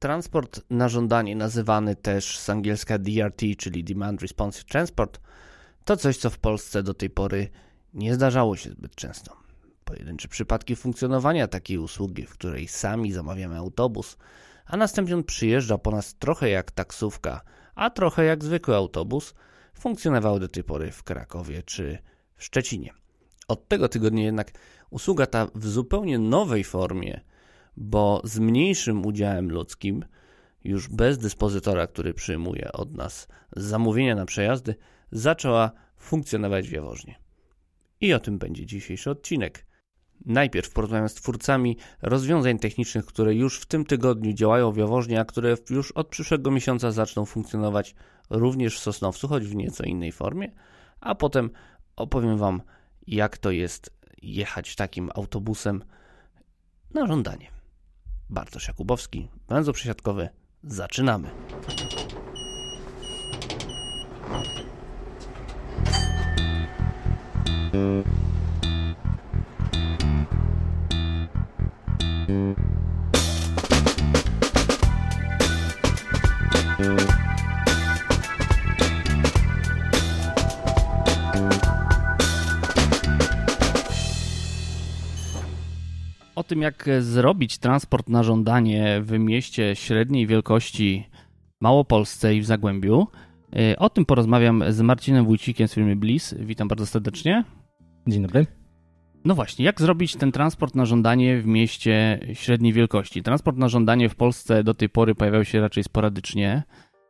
[0.00, 5.20] Transport na żądanie, nazywany też z angielska DRT, czyli Demand Responsive Transport,
[5.84, 7.48] to coś, co w Polsce do tej pory
[7.94, 9.36] nie zdarzało się zbyt często.
[9.84, 14.16] Pojedyncze przypadki funkcjonowania takiej usługi, w której sami zamawiamy autobus,
[14.66, 17.40] a następnie on przyjeżdża po nas trochę jak taksówka,
[17.74, 19.34] a trochę jak zwykły autobus,
[19.74, 21.98] funkcjonowały do tej pory w Krakowie czy
[22.36, 22.92] w Szczecinie.
[23.48, 24.50] Od tego tygodnia jednak
[24.90, 27.20] usługa ta w zupełnie nowej formie,
[27.76, 30.04] bo z mniejszym udziałem ludzkim,
[30.64, 34.74] już bez dyspozytora, który przyjmuje od nas zamówienia na przejazdy,
[35.12, 37.14] zaczęła funkcjonować w.
[38.00, 39.66] I o tym będzie dzisiejszy odcinek.
[40.26, 45.24] Najpierw porozmawiam z twórcami rozwiązań technicznych, które już w tym tygodniu działają w Jaworznie, a
[45.24, 47.94] które już od przyszłego miesiąca zaczną funkcjonować
[48.30, 50.52] również w Sosnowcu, choć w nieco innej formie,
[51.00, 51.50] a potem
[51.96, 52.62] opowiem Wam,
[53.06, 53.90] jak to jest
[54.22, 55.82] jechać takim autobusem
[56.94, 57.59] na żądanie.
[58.30, 60.28] Bartosz Jakubowski, węzeł przesiadkowy,
[60.64, 61.30] zaczynamy.
[67.72, 68.29] O
[86.50, 91.08] tym, jak zrobić transport na żądanie w mieście średniej wielkości
[91.60, 93.06] Małopolsce i w Zagłębiu,
[93.72, 96.34] y, o tym porozmawiam z Marcinem Wójcikiem z firmy Bliss.
[96.38, 97.44] Witam bardzo serdecznie.
[98.06, 98.46] Dzień dobry.
[99.24, 103.22] No właśnie, jak zrobić ten transport na żądanie w mieście średniej wielkości?
[103.22, 106.62] Transport na żądanie w Polsce do tej pory pojawiał się raczej sporadycznie.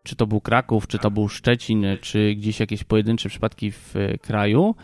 [0.02, 4.74] Czy to był Kraków, czy to był Szczecin, czy gdzieś jakieś pojedyncze przypadki w kraju,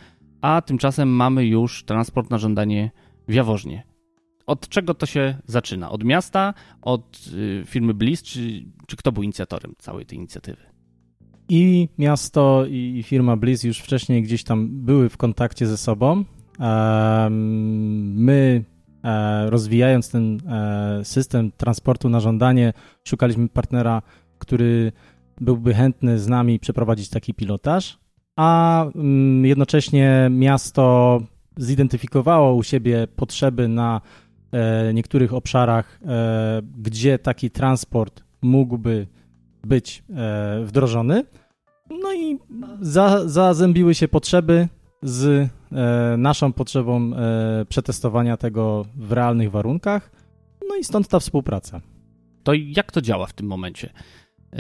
[0.40, 2.90] a tymczasem mamy już transport na żądanie
[3.28, 3.95] w Jaworznie.
[4.47, 5.91] Od czego to się zaczyna?
[5.91, 10.62] Od miasta, od y, firmy Bliss, czy, czy kto był inicjatorem całej tej inicjatywy?
[11.48, 16.24] I miasto, i firma Bliss już wcześniej gdzieś tam były w kontakcie ze sobą.
[18.14, 18.64] My,
[19.05, 22.73] e, rozwijając ten e, system transportu na żądanie,
[23.05, 24.02] szukaliśmy partnera,
[24.39, 24.92] który
[25.40, 27.98] byłby chętny z nami przeprowadzić taki pilotaż,
[28.36, 31.20] a mm, jednocześnie miasto
[31.57, 34.01] zidentyfikowało u siebie potrzeby na
[34.94, 36.00] niektórych obszarach,
[36.78, 39.06] gdzie taki transport mógłby
[39.64, 40.05] być
[40.64, 41.24] wdrożony.
[41.90, 42.39] No i
[42.80, 44.68] za, zazębiły się potrzeby
[45.02, 50.11] z e, naszą potrzebą e, przetestowania tego w realnych warunkach.
[50.68, 51.80] No i stąd ta współpraca.
[52.42, 53.92] To jak to działa w tym momencie?
[54.52, 54.58] E,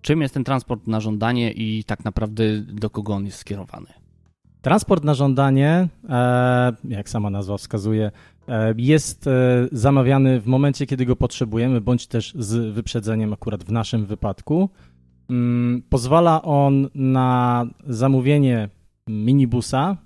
[0.00, 3.86] czym jest ten transport na żądanie i tak naprawdę do kogo on jest skierowany?
[4.62, 5.88] Transport na żądanie,
[6.84, 8.10] jak sama nazwa wskazuje,
[8.76, 9.28] jest
[9.72, 14.70] zamawiany w momencie, kiedy go potrzebujemy, bądź też z wyprzedzeniem, akurat w naszym wypadku.
[15.30, 18.68] Mm, pozwala on na zamówienie
[19.08, 19.96] minibusa,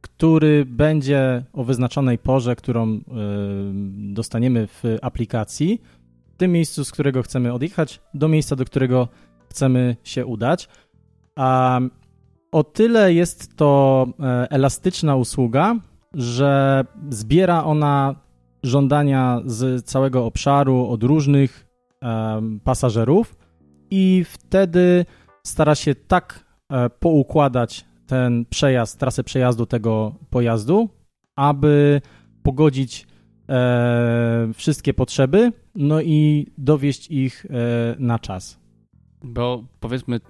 [0.00, 3.00] który będzie o wyznaczonej porze, którą
[3.88, 5.82] dostaniemy w aplikacji,
[6.34, 9.08] w tym miejscu, z którego chcemy odjechać, do miejsca, do którego
[9.50, 10.68] chcemy się udać.
[11.36, 11.80] A
[12.56, 15.76] o tyle jest to e, elastyczna usługa,
[16.14, 18.14] że zbiera ona
[18.62, 21.66] żądania z całego obszaru od różnych
[22.64, 23.36] pasażerów
[23.90, 25.04] i wtedy
[25.46, 30.88] stara się tak e, poukładać ten przejazd, trasę przejazdu tego pojazdu,
[31.36, 32.00] aby
[32.42, 33.06] pogodzić
[33.48, 38.58] e, wszystkie potrzeby, no i dowieść ich e, na czas.
[39.24, 40.20] Bo powiedzmy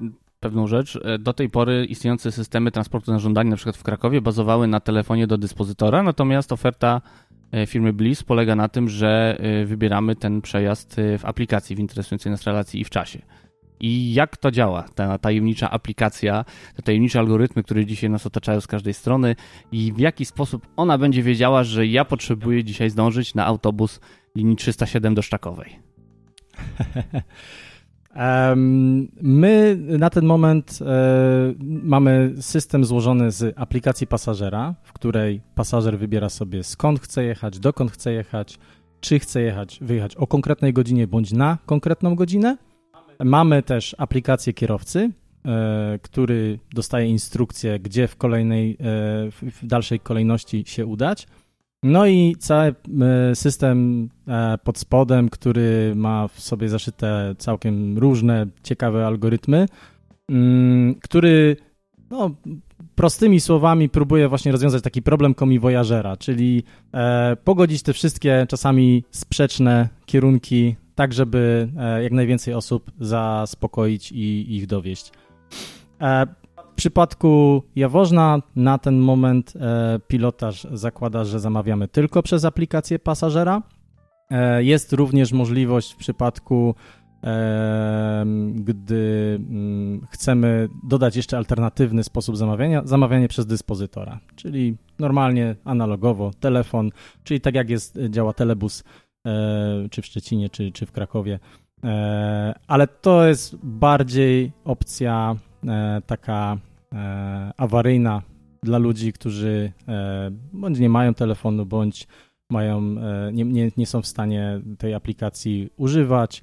[0.47, 4.21] pewną rzecz, e, do tej pory istniejące systemy transportu na żądanie, na przykład w Krakowie,
[4.21, 7.01] bazowały na telefonie do dyspozytora, natomiast oferta
[7.53, 12.33] e, firmy Bliss polega na tym, że e, wybieramy ten przejazd w aplikacji w interesującej
[12.33, 13.23] nas relacji i w czasie.
[13.81, 16.45] I jak to działa, ta tajemnicza aplikacja,
[16.77, 19.37] te tajemnicze algorytmy, które dzisiaj nas otaczają z każdej strony
[19.73, 24.01] i w jaki sposób ona będzie wiedziała, że ja potrzebuję dzisiaj zdążyć na autobus
[24.37, 25.79] linii 307 do Szczakowej?
[29.23, 36.29] My na ten moment e, mamy system złożony z aplikacji pasażera, w której pasażer wybiera
[36.29, 38.59] sobie skąd chce jechać, dokąd chce jechać,
[39.01, 42.57] czy chce jechać, wyjechać o konkretnej godzinie bądź na konkretną godzinę
[43.25, 45.11] Mamy też aplikację kierowcy,
[45.45, 48.77] e, który dostaje instrukcję, gdzie w kolejnej, e,
[49.31, 51.27] w dalszej kolejności się udać.
[51.83, 54.09] No i cały e, system
[54.65, 59.67] pod spodem, który ma w sobie zaszyte całkiem różne ciekawe algorytmy,
[60.29, 61.57] mm, który
[62.11, 62.31] no,
[62.95, 66.63] prostymi słowami próbuję właśnie rozwiązać taki problem komiwojażera, czyli
[66.95, 74.57] e, pogodzić te wszystkie czasami sprzeczne kierunki, tak żeby e, jak najwięcej osób zaspokoić i
[74.57, 75.13] ich dowieść.
[76.77, 83.63] E, przypadku Jaworzna na ten moment e, pilotaż zakłada, że zamawiamy tylko przez aplikację pasażera.
[84.31, 86.75] E, jest również możliwość w przypadku
[88.55, 96.91] gdy mm, chcemy dodać jeszcze alternatywny sposób zamawiania, zamawianie przez dyspozytora, czyli normalnie, analogowo, telefon,
[97.25, 98.85] czyli tak jak jest, działa telebus
[99.27, 101.39] e, czy w Szczecinie, czy, czy w Krakowie,
[101.85, 105.46] e, ale to jest bardziej opcja e,
[106.07, 106.59] taka
[107.57, 108.23] awaryjna
[108.63, 109.73] dla ludzi, którzy
[110.53, 112.07] bądź nie mają telefonu, bądź
[112.51, 112.81] mają,
[113.33, 116.43] nie, nie, nie są w stanie tej aplikacji używać,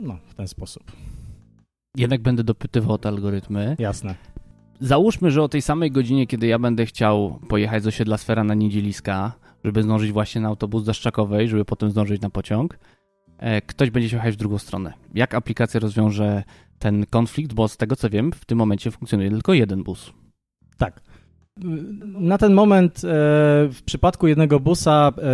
[0.00, 0.92] no, w ten sposób.
[1.96, 3.76] Jednak będę dopytywał o te algorytmy.
[3.78, 4.14] Jasne.
[4.80, 8.54] Załóżmy, że o tej samej godzinie, kiedy ja będę chciał pojechać z osiedla Sfera na
[8.54, 9.32] Niedzieliska,
[9.64, 12.78] żeby zdążyć właśnie na autobus do Szczakowej, żeby potem zdążyć na pociąg,
[13.38, 14.92] e, ktoś będzie się jechać w drugą stronę.
[15.14, 16.42] Jak aplikacja rozwiąże
[16.84, 17.54] ten konflikt?
[17.54, 20.12] Bo z tego co wiem, w tym momencie funkcjonuje tylko jeden bus.
[20.78, 21.00] Tak.
[22.02, 23.00] Na ten moment e,
[23.72, 25.32] w przypadku jednego busa e,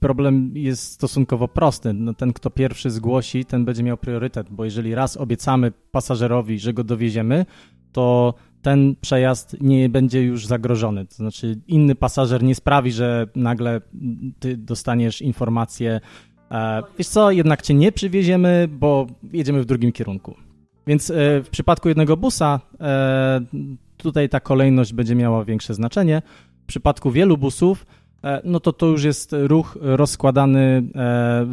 [0.00, 1.92] problem jest stosunkowo prosty.
[1.92, 6.72] No, ten, kto pierwszy zgłosi, ten będzie miał priorytet, bo jeżeli raz obiecamy pasażerowi, że
[6.72, 7.46] go dowieziemy,
[7.92, 11.06] to ten przejazd nie będzie już zagrożony.
[11.06, 13.80] To znaczy, inny pasażer nie sprawi, że nagle
[14.38, 16.00] ty dostaniesz informację,
[16.50, 20.34] e, wiesz co, jednak cię nie przywieziemy, bo jedziemy w drugim kierunku.
[20.86, 21.12] Więc
[21.44, 22.60] w przypadku jednego busa
[23.96, 26.22] tutaj ta kolejność będzie miała większe znaczenie.
[26.64, 27.86] W przypadku wielu busów,
[28.24, 31.46] e, no to to już jest ruch rozkładany e,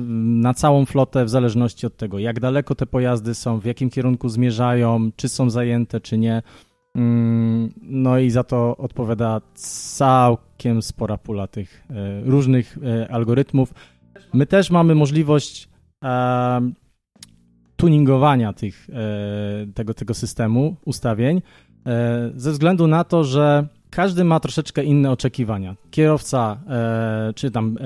[0.43, 4.29] na całą flotę w zależności od tego, jak daleko te pojazdy są, w jakim kierunku
[4.29, 6.41] zmierzają, czy są zajęte, czy nie.
[6.95, 12.77] Mm, no i za to odpowiada całkiem spora pula tych e, różnych
[13.09, 13.73] algorytmów.
[14.33, 15.69] My też mamy możliwość
[17.81, 18.87] tuningowania tych,
[19.73, 21.41] tego, tego systemu ustawień.
[21.85, 25.75] E, ze względu na to, że każdy ma troszeczkę inne oczekiwania.
[25.91, 27.83] Kierowca e, czy tam e,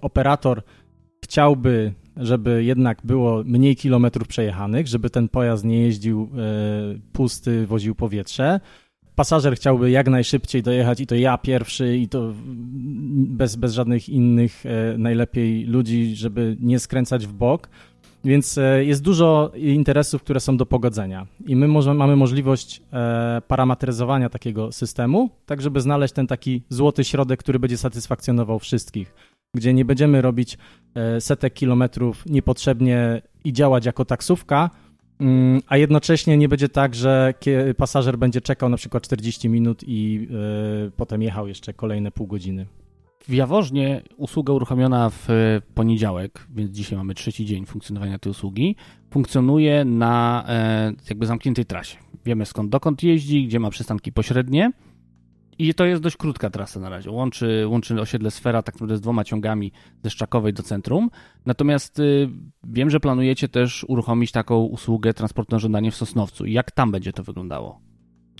[0.00, 0.62] operator
[1.24, 6.30] chciałby, żeby jednak było mniej kilometrów przejechanych, żeby ten pojazd nie jeździł
[7.12, 8.60] pusty, woził powietrze.
[9.14, 12.32] Pasażer chciałby jak najszybciej dojechać i to ja pierwszy i to
[13.14, 14.64] bez, bez żadnych innych
[14.98, 17.68] najlepiej ludzi, żeby nie skręcać w bok.
[18.24, 23.42] Więc e, jest dużo interesów, które są do pogodzenia i my może, mamy możliwość e,
[23.48, 29.14] parametryzowania takiego systemu, tak żeby znaleźć ten taki złoty środek, który będzie satysfakcjonował wszystkich,
[29.54, 30.58] gdzie nie będziemy robić
[30.94, 34.70] e, setek kilometrów niepotrzebnie i działać jako taksówka,
[35.20, 37.34] mm, a jednocześnie nie będzie tak, że
[37.76, 40.28] pasażer będzie czekał na przykład 40 minut i
[40.96, 42.66] potem jechał jeszcze kolejne pół godziny.
[43.28, 45.28] W Jaworznie usługa uruchomiona w
[45.74, 48.76] poniedziałek, więc dzisiaj mamy trzeci dzień funkcjonowania tej usługi,
[49.10, 51.98] funkcjonuje na e, jakby zamkniętej trasie.
[52.24, 54.72] Wiemy skąd dokąd jeździ, gdzie ma przystanki pośrednie
[55.58, 57.10] i to jest dość krótka trasa na razie.
[57.10, 59.72] Łączy, łączy osiedle Sfera tak naprawdę z dwoma ciągami
[60.04, 61.10] ze Szczakowej do centrum.
[61.46, 62.28] Natomiast y,
[62.64, 66.46] wiem, że planujecie też uruchomić taką usługę transportu na żądanie w Sosnowcu.
[66.46, 67.80] Jak tam będzie to wyglądało?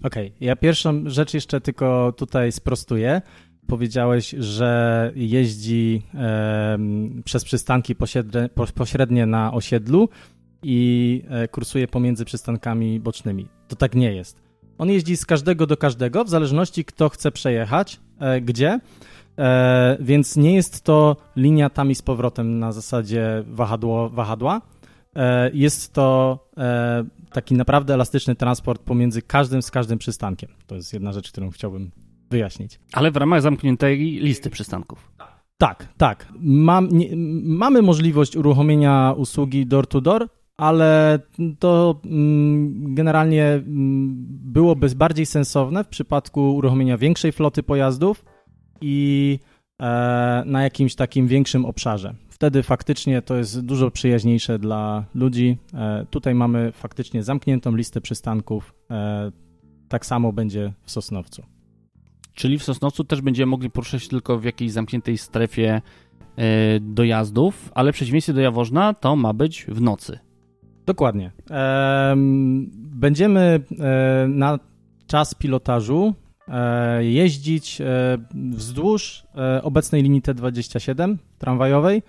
[0.02, 0.38] Okej, okay.
[0.40, 3.23] ja pierwszą rzecz jeszcze tylko tutaj sprostuję
[3.69, 6.79] powiedziałeś, że jeździ e,
[7.25, 10.09] przez przystanki pośrednie, pośrednie na osiedlu
[10.62, 13.49] i e, kursuje pomiędzy przystankami bocznymi.
[13.69, 14.42] To tak nie jest.
[14.78, 18.81] On jeździ z każdego do każdego, w zależności kto chce przejechać, e, gdzie,
[19.38, 24.61] e, więc nie jest to linia tam i z powrotem na zasadzie wahadło, wahadła.
[25.16, 30.50] E, jest to e, taki naprawdę elastyczny transport pomiędzy każdym z każdym przystankiem.
[30.66, 31.90] To jest jedna rzecz, którą chciałbym
[32.30, 32.80] wyjaśnić.
[32.92, 35.12] Ale w ramach zamkniętej listy przystanków.
[35.58, 36.28] Tak, tak.
[36.40, 37.08] Mam, nie,
[37.44, 41.18] mamy możliwość uruchomienia usługi door-to-door, ale
[41.58, 48.25] to mm, generalnie mm, byłoby bardziej sensowne w przypadku uruchomienia większej floty pojazdów
[48.80, 49.38] i
[49.80, 52.14] e, na jakimś takim większym obszarze.
[52.28, 55.56] Wtedy faktycznie to jest dużo przyjaźniejsze dla ludzi.
[55.75, 58.75] E, tutaj mamy faktycznie zamkniętą listę przystanków.
[58.90, 59.32] E,
[59.88, 61.58] tak samo będzie w Sosnowcu.
[62.38, 65.83] Czyli w Sosnowcu też będziemy mogli poruszać się tylko w jakiejś zamkniętej strefie
[66.37, 70.18] e, dojazdów, ale w przeciwieństwie do Jaworzna to ma być w nocy.
[70.87, 71.33] Dokładnie.
[72.76, 73.40] Będziemy
[73.78, 74.59] e, na
[75.07, 76.14] czas pilotażu
[76.49, 77.83] e, jeździć
[78.35, 79.26] wzdłuż
[79.62, 82.02] obecnej linii T27 tramwajowej,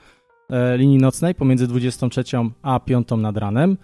[0.75, 2.23] linii nocnej pomiędzy 23
[2.61, 3.77] a 5 nad ranem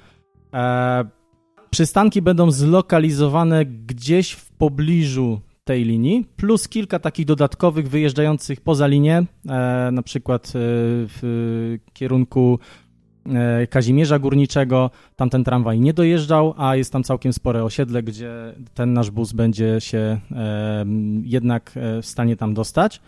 [1.70, 9.18] Przystanki będą zlokalizowane gdzieś w pobliżu tej linii, plus kilka takich dodatkowych wyjeżdżających poza linię,
[9.50, 10.52] e, na przykład e,
[11.08, 12.60] w kierunku
[13.26, 14.92] e, Kazimierza Górniczego.
[15.16, 18.32] Tam ten tramwaj nie dojeżdżał, a jest tam całkiem spore osiedle, gdzie
[18.74, 20.20] ten nasz bus będzie się
[21.24, 23.02] jednak w stanie tam dostać.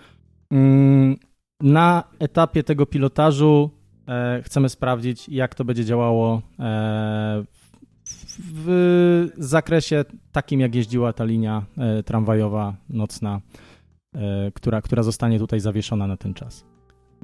[0.51, 1.15] Mm,
[1.61, 3.69] na etapie tego pilotażu
[4.43, 6.41] chcemy sprawdzić, jak to będzie działało
[8.39, 13.41] w zakresie takim, jak jeździła ta linia e, tramwajowa nocna,
[14.15, 16.65] e, która, która zostanie tutaj zawieszona na ten czas.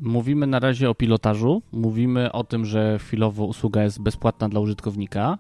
[0.02, 5.38] Mówimy na razie o pilotażu, mówimy o tym, że chwilowo usługa jest bezpłatna dla użytkownika.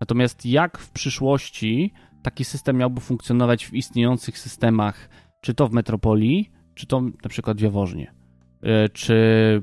[0.00, 1.92] Natomiast jak w przyszłości
[2.22, 5.08] taki system miałby funkcjonować w istniejących systemach,
[5.40, 8.14] czy to w metropolii, czy to na przykład w Jaworznie?
[8.62, 9.14] E, czy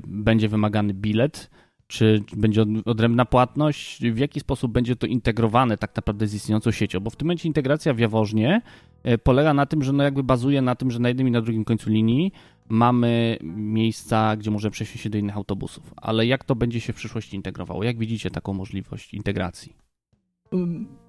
[0.06, 1.50] będzie wymagany bilet?
[1.88, 4.02] Czy będzie odrębna płatność?
[4.02, 7.00] W jaki sposób będzie to integrowane tak naprawdę z istniejącą siecią?
[7.00, 8.62] Bo w tym momencie integracja w Jaworznie
[9.02, 11.40] e, polega na tym, że no jakby bazuje na tym, że na jednym i na
[11.40, 12.32] drugim końcu linii
[12.68, 15.94] mamy miejsca, gdzie możemy przesiąść się do innych autobusów.
[15.96, 17.84] Ale jak to będzie się w przyszłości integrowało?
[17.84, 19.76] Jak widzicie taką możliwość integracji?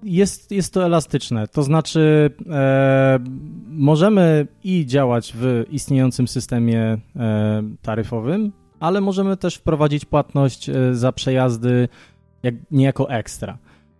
[0.02, 3.18] Jest, jest to elastyczne, to znaczy e,
[3.66, 11.12] możemy i działać w istniejącym systemie e, taryfowym, ale możemy też wprowadzić płatność e, za
[11.12, 11.88] przejazdy
[12.42, 13.58] jak, niejako ekstra.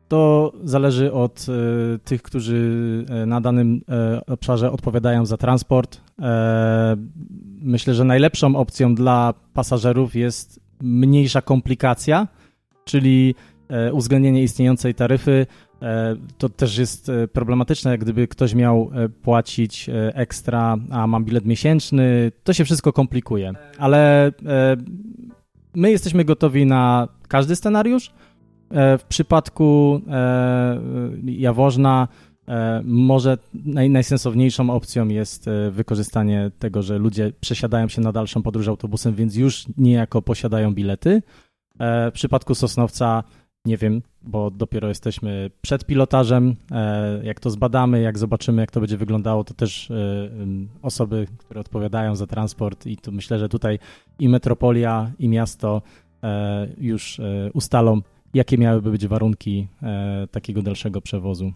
[0.08, 3.80] To zależy od y, tych, którzy e, na danym
[4.26, 5.96] y, obszarze odpowiadają za transport.
[5.96, 6.22] Y,
[7.62, 12.28] myślę, że najlepszą opcją dla pasażerów jest mniejsza komplikacja,
[12.84, 13.34] czyli
[13.92, 15.46] uwzględnienie istniejącej taryfy.
[16.38, 18.90] To też jest problematyczne, gdyby ktoś miał
[19.22, 23.52] płacić ekstra, a mam bilet miesięczny, to się wszystko komplikuje.
[23.78, 24.32] Ale
[25.75, 28.12] my jesteśmy gotowi na każdy scenariusz.
[28.70, 30.80] E, w przypadku e,
[31.25, 32.08] Jaworzna
[32.49, 38.68] e, może naj, najsensowniejszą opcją jest wykorzystanie tego, że ludzie przesiadają się na dalszą podróż
[38.68, 41.22] autobusem, więc już niejako posiadają bilety.
[41.82, 43.25] W przypadku Sosnowca
[43.64, 46.57] nie wiem, bo dopiero jesteśmy przed pilotażem.
[47.23, 49.93] Jak to zbadamy, jak zobaczymy, jak to będzie wyglądało, to też
[50.83, 53.79] osoby, które odpowiadają za transport, i tu myślę, że tutaj
[54.19, 55.83] i metropolia, i miasto
[56.79, 57.21] już
[57.55, 58.00] ustalą,
[58.35, 61.52] jakie miałyby być warunki e, takiego dalszego przewozu.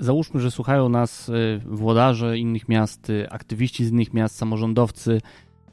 [0.00, 5.20] Załóżmy, że słuchają nas e, włodarze innych miast, e, aktywiści z innych miast, samorządowcy,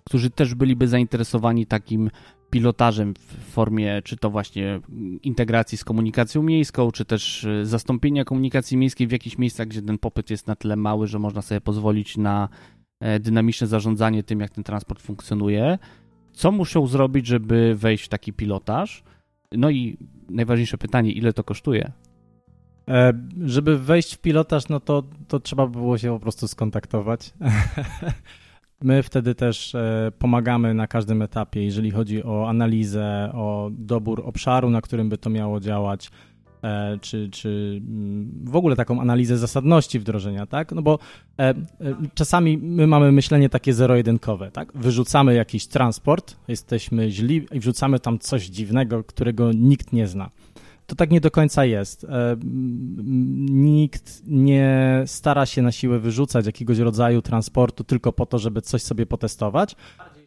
[0.04, 2.10] którzy też byliby zainteresowani takim
[2.50, 4.80] pilotażem w formie czy to właśnie
[5.24, 10.30] integracji z komunikacją miejską, czy też zastąpienia komunikacji miejskiej w jakichś miejscach, gdzie ten popyt
[10.30, 12.50] jest na tyle mały, że można sobie pozwolić na
[13.20, 15.78] dynamiczne zarządzanie tym, jak ten transport funkcjonuje.
[16.34, 19.04] Co muszą zrobić, żeby wejść w taki pilotaż?
[19.52, 19.98] No i
[20.30, 21.92] najważniejsze pytanie, ile to kosztuje?
[22.88, 23.14] E,
[23.46, 27.34] żeby wejść w pilotaż, no to, to trzeba by było się po prostu skontaktować.
[28.82, 34.70] My wtedy też e, pomagamy na każdym etapie, jeżeli chodzi o analizę, o dobór obszaru,
[34.70, 36.12] na którym by to miało działać,
[36.64, 40.72] e, czy, czy mm, w ogóle taką analizę zasadności wdrożenia, tak?
[40.72, 41.00] No bo
[42.14, 44.74] czasami my mamy myślenie takie zero-jedynkowe, tak?
[44.76, 50.30] Wyrzucamy jakiś transport, jesteśmy źli i wrzucamy tam coś dziwnego, którego nikt nie zna
[50.88, 52.04] to tak nie do końca jest.
[52.04, 52.38] E,
[53.50, 58.82] nikt nie stara się na siłę wyrzucać jakiegoś rodzaju transportu tylko po to, żeby coś
[58.82, 59.76] sobie potestować.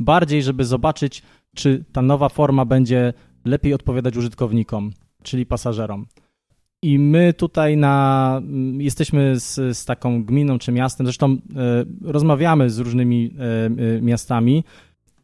[0.00, 1.22] Bardziej, żeby zobaczyć,
[1.54, 3.12] czy ta nowa forma będzie
[3.44, 6.06] lepiej odpowiadać użytkownikom, czyli pasażerom.
[6.82, 8.42] I my tutaj na,
[8.78, 11.38] jesteśmy z, z taką gminą czy miastem, zresztą e,
[12.02, 13.34] rozmawiamy z różnymi
[13.98, 14.64] e, miastami,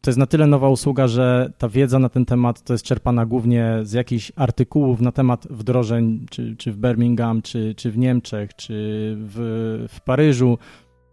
[0.07, 3.25] to jest na tyle nowa usługa, że ta wiedza na ten temat to jest czerpana
[3.25, 8.55] głównie z jakichś artykułów na temat wdrożeń, czy, czy w Birmingham, czy, czy w Niemczech,
[8.55, 8.73] czy
[9.19, 10.57] w, w Paryżu,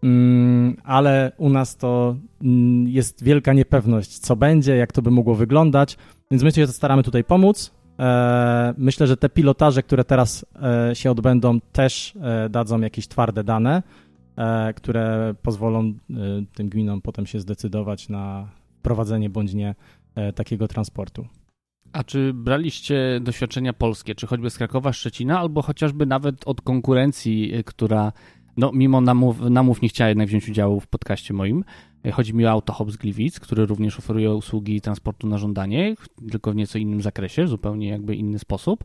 [0.03, 5.35] mm, ale u nas to mm, jest wielka niepewność, co będzie, jak to by mogło
[5.35, 5.97] wyglądać,
[6.31, 7.75] więc my się staramy tutaj pomóc.
[7.99, 10.47] E, myślę, że te pilotaże, które teraz
[10.91, 13.83] e, się odbędą, też e, dadzą jakieś twarde dane,
[14.77, 15.93] które pozwolą
[16.55, 18.49] tym gminom potem się zdecydować na
[18.85, 19.75] prowadzenie bądź nie
[20.15, 21.27] e, takiego transportu.
[21.93, 27.55] A czy braliście doświadczenia polskie, czy choćby z Krakowa, Szczecina, albo chociażby nawet od konkurencji,
[27.55, 28.13] e, która
[28.57, 31.65] no, mimo namów, namów nie chciała jednak wziąć udziału w podcaście moim.
[32.05, 35.95] E, chodzi mi o Autohop z Gliwic, który również oferuje usługi transportu na żądanie,
[36.31, 38.85] tylko w nieco innym zakresie, zupełnie jakby inny sposób.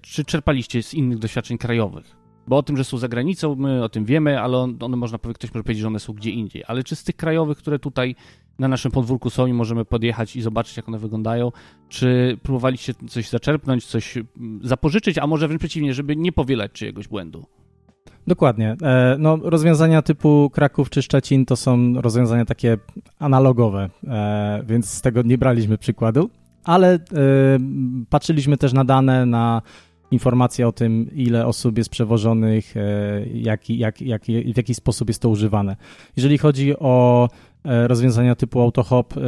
[0.00, 2.16] Czy czerpaliście z innych doświadczeń krajowych?
[2.46, 5.38] Bo o tym, że są za granicą, my o tym wiemy, ale one można powiedzieć,
[5.38, 6.64] ktoś może powiedzieć, że one są gdzie indziej.
[6.66, 8.16] Ale czy z tych krajowych, które tutaj
[8.58, 11.52] na naszym podwórku są i możemy podjechać i zobaczyć, jak one wyglądają.
[11.88, 17.08] Czy próbowaliście coś zaczerpnąć, coś mm, zapożyczyć, a może wręcz przeciwnie, żeby nie powielać czyjegoś
[17.08, 17.46] błędu?
[18.26, 18.76] Dokładnie.
[18.82, 22.78] E, no, rozwiązania typu Kraków czy Szczecin to są rozwiązania takie
[23.18, 26.30] analogowe, e, więc z tego nie braliśmy przykładu,
[26.64, 26.98] ale
[28.10, 29.62] patrzyliśmy też na dane, na
[30.10, 32.74] informacje o tym, ile osób jest przewożonych,
[33.34, 35.76] jak, jak, jak, w jaki sposób jest to używane.
[36.16, 39.20] Jeżeli chodzi o E, rozwiązania typu AutoHop, e,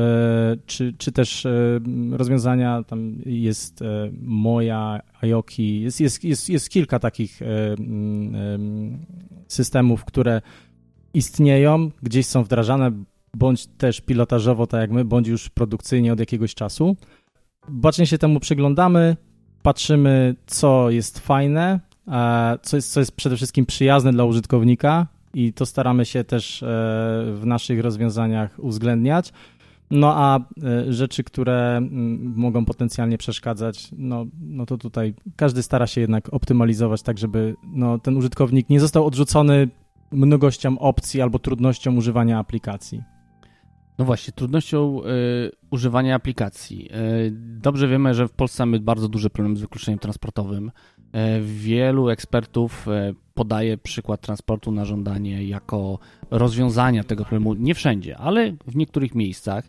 [0.67, 3.85] czy, czy też e, rozwiązania, tam jest
[4.23, 8.99] Moja, Ayoki, jest, jest, jest, jest kilka takich mm,
[9.49, 10.43] systemów, które
[11.15, 12.93] istnieją, gdzieś są wdrażane,
[13.35, 16.97] bądź też pilotażowo, tak jak my, bądź już produkcyjnie od jakiegoś czasu.
[17.69, 19.17] Bacznie się temu przyglądamy,
[19.63, 21.81] patrzymy, co jest fajne,
[22.63, 26.67] co jest, co jest przede wszystkim przyjazne dla użytkownika, i to staramy się też e,
[27.35, 29.33] w naszych rozwiązaniach uwzględniać.
[29.91, 31.81] No a e, rzeczy, które
[32.21, 37.99] mogą potencjalnie przeszkadzać, no, no to tutaj każdy stara się jednak optymalizować tak, żeby no,
[37.99, 39.69] ten użytkownik nie został odrzucony
[40.11, 43.03] mnogością opcji albo trudnością używania aplikacji.
[43.99, 46.89] No właśnie, trudnością y, używania aplikacji.
[46.93, 50.71] Y, dobrze wiemy, że w Polsce mamy bardzo duży problem z wykluczeniem transportowym.
[51.15, 52.87] Y, wielu ekspertów
[53.35, 55.99] podaje przykład transportu na żądanie jako
[56.31, 57.55] rozwiązania tego problemu.
[57.55, 59.65] Nie wszędzie, ale w niektórych miejscach.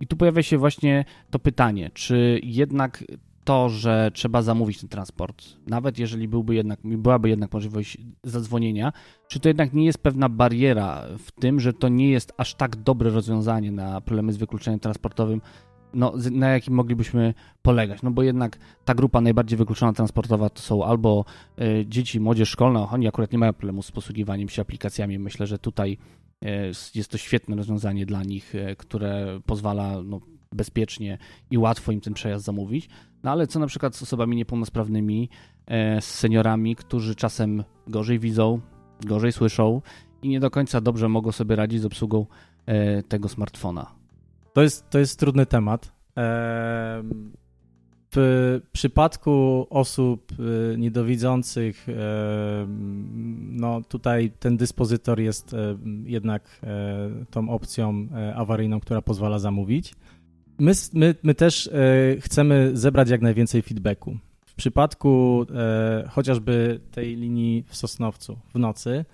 [0.00, 3.04] I tu pojawia się właśnie to pytanie, czy jednak
[3.48, 8.92] to, że trzeba zamówić ten transport, nawet jeżeli byłby jednak, byłaby jednak możliwość zadzwonienia,
[9.28, 12.76] czy to jednak nie jest pewna bariera w tym, że to nie jest aż tak
[12.76, 15.40] dobre rozwiązanie na problemy z wykluczeniem transportowym,
[15.94, 18.02] no, na jakim moglibyśmy polegać.
[18.02, 21.24] No bo jednak ta grupa najbardziej wykluczona transportowa to są albo
[21.60, 25.18] y, dzieci, młodzież szkolna, oni akurat nie mają problemu z posługiwaniem się aplikacjami.
[25.18, 25.98] Myślę, że tutaj
[26.44, 26.48] y,
[26.94, 30.20] jest to świetne rozwiązanie dla nich, y, które pozwala no,
[30.52, 31.18] bezpiecznie
[31.50, 32.88] i łatwo im ten przejazd zamówić.
[33.22, 35.28] No ale co na przykład z osobami niepełnosprawnymi,
[36.00, 38.60] z seniorami, którzy czasem gorzej widzą,
[39.06, 39.82] gorzej słyszą
[40.22, 42.26] i nie do końca dobrze mogą sobie radzić z obsługą
[43.08, 43.97] tego smartfona.
[44.52, 45.92] To jest, to jest trudny temat.
[48.10, 51.86] W przypadku osób y, niedowidzących,
[53.58, 55.54] no tutaj ten dyspozytor jest
[56.04, 59.94] jednak e, tą opcją e, awaryjną, która pozwala zamówić.
[60.58, 61.70] My, my, my też e,
[62.20, 64.18] chcemy zebrać jak najwięcej feedbacku.
[64.46, 65.46] W przypadku
[66.10, 69.04] chociażby tej linii w Sosnowcu w nocy,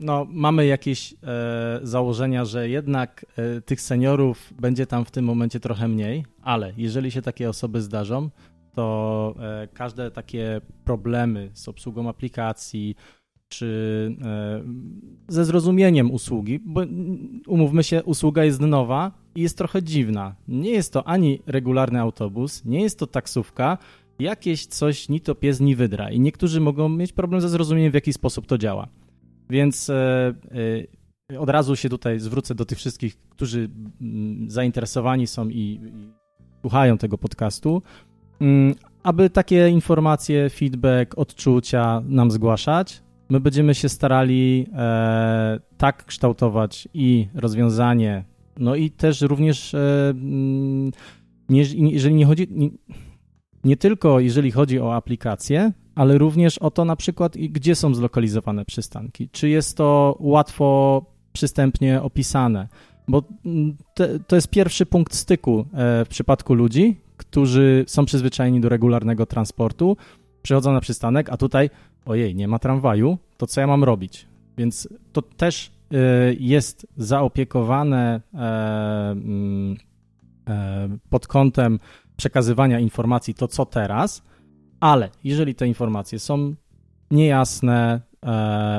[0.00, 5.60] no, mamy jakieś e, założenia, że jednak e, tych seniorów będzie tam w tym momencie
[5.60, 8.30] trochę mniej, ale jeżeli się takie osoby zdarzą,
[8.74, 12.94] to e, każde takie problemy z obsługą aplikacji,
[13.48, 14.62] czy e,
[15.28, 16.80] ze zrozumieniem usługi, bo
[17.46, 20.34] umówmy się, usługa jest nowa i jest trochę dziwna.
[20.48, 23.78] Nie jest to ani regularny autobus, nie jest to taksówka,
[24.18, 26.10] jakieś coś ni to pies, ni wydra.
[26.10, 28.88] I niektórzy mogą mieć problem ze zrozumieniem, w jaki sposób to działa.
[29.50, 30.34] Więc e,
[31.32, 36.12] e, od razu się tutaj zwrócę do tych wszystkich, którzy mm, zainteresowani są i, i
[36.60, 37.82] słuchają tego podcastu,
[38.40, 43.02] mm, aby takie informacje, feedback, odczucia nam zgłaszać.
[43.28, 48.24] My będziemy się starali e, tak kształtować i rozwiązanie,
[48.58, 50.90] no i też również, e, mm,
[51.48, 52.70] nie, jeżeli nie chodzi, nie,
[53.64, 58.64] nie tylko jeżeli chodzi o aplikacje, ale również o to na przykład, gdzie są zlokalizowane
[58.64, 59.28] przystanki.
[59.28, 62.68] Czy jest to łatwo przystępnie opisane?
[63.08, 68.60] Bo mm, te, to jest pierwszy punkt styku e, w przypadku ludzi, którzy są przyzwyczajeni
[68.60, 69.96] do regularnego transportu,
[70.42, 71.70] przychodzą na przystanek, a tutaj,
[72.06, 74.26] ojej, nie ma tramwaju, to co ja mam robić?
[74.58, 75.96] Więc to też e,
[76.34, 78.38] jest zaopiekowane e,
[79.10, 79.76] mm,
[81.10, 81.78] pod kątem
[82.16, 84.22] przekazywania informacji, to co teraz,
[84.80, 86.54] ale jeżeli te informacje są
[87.10, 88.28] niejasne, e,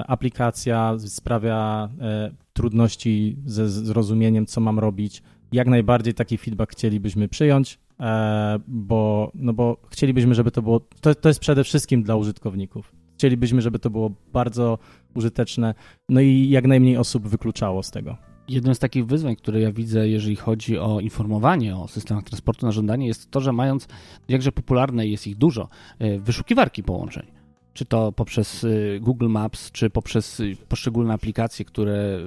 [0.08, 7.80] aplikacja sprawia e, trudności ze zrozumieniem, co mam robić, jak najbardziej taki feedback chcielibyśmy przyjąć,
[8.00, 10.80] e, bo, no bo chcielibyśmy, żeby to było.
[11.02, 12.92] To, to jest przede wszystkim dla użytkowników.
[13.14, 14.78] Chcielibyśmy, żeby to było bardzo
[15.16, 15.74] użyteczne,
[16.10, 18.29] no i jak najmniej osób wykluczało z tego.
[18.50, 22.72] Jednym z takich wyzwań, które ja widzę, jeżeli chodzi o informowanie o systemach transportu na
[22.72, 23.88] żądanie, jest to, że mając,
[24.30, 27.28] jakże popularne jest ich dużo, e, wyszukiwarki połączeń,
[27.74, 32.20] czy to poprzez e, Google Maps, czy poprzez e, poszczególne aplikacje, które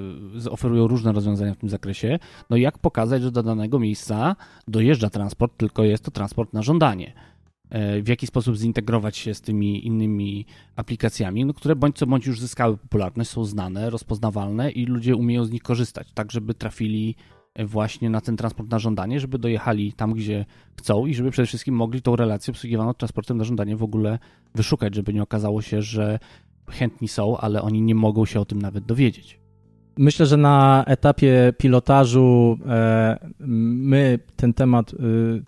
[0.51, 2.19] oferują różne rozwiązania w tym zakresie,
[2.51, 4.37] no jak pokazać, że do danego miejsca
[4.69, 7.13] dojeżdża transport, tylko jest to transport na żądanie
[8.03, 12.41] w jaki sposób zintegrować się z tymi innymi aplikacjami, no, które bądź co bądź już
[12.41, 17.17] zyskały popularność, są znane, rozpoznawalne i ludzie umieją z nich korzystać, tak żeby trafili
[17.59, 20.47] właśnie na ten transport na żądanie, żeby dojechali tam, gdzie
[20.79, 24.19] chcą i żeby przede wszystkim mogli tą relację obsługiwaną transportem na żądanie w ogóle
[24.55, 26.19] wyszukać, żeby nie okazało się, że
[26.71, 29.42] chętni są, ale oni nie mogą się o tym nawet dowiedzieć.
[29.99, 34.97] Myślę, że na etapie pilotażu e, my ten temat e,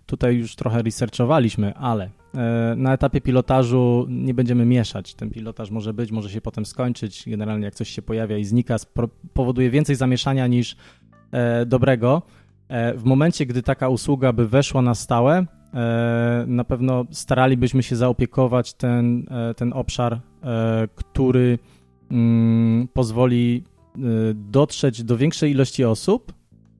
[0.06, 5.14] tutaj już trochę researchowaliśmy, ale e, na etapie pilotażu nie będziemy mieszać.
[5.14, 7.24] Ten pilotaż może być, może się potem skończyć.
[7.26, 8.76] Generalnie jak coś się pojawia i znika,
[9.34, 10.76] powoduje więcej zamieszania niż
[11.66, 12.22] dobrego.
[12.96, 15.46] W momencie, gdy taka usługa by weszła na stałe,
[16.46, 19.26] na pewno staralibyśmy się zaopiekować ten,
[19.56, 20.20] ten obszar,
[20.94, 21.58] który
[22.10, 23.73] mm, pozwoli Y,
[24.34, 26.32] dotrzeć do większej ilości osób,